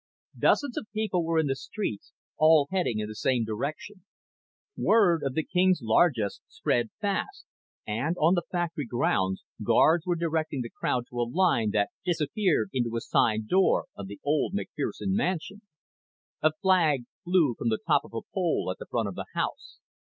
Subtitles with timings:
[0.39, 4.03] Dozens of people were in the streets, all heading in the same direction.
[4.75, 7.45] Word of the king's largess spread fast
[7.85, 12.69] and, on the factory grounds, guards were directing the crowd to a line that disappeared
[12.73, 15.61] into a side door of the old McFerson mansion.
[16.41, 19.77] A flag flew from the top of a pole at the front of the house.